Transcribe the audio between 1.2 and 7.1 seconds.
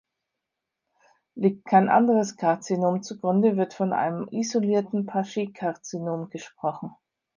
Liegt kein anderes Karzinom zugrunde, wird von einem isolierten Paget-Karzinom gesprochen.